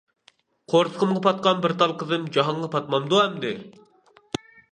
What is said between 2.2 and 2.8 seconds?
جاھانغا